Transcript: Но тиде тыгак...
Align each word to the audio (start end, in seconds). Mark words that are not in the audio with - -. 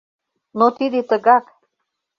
Но 0.57 0.65
тиде 0.77 1.01
тыгак... 1.09 1.45